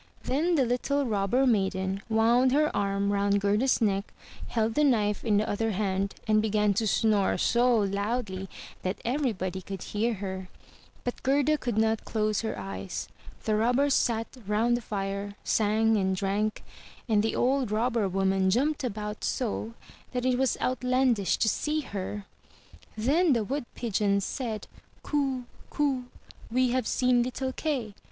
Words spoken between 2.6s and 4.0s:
arm round Gerda's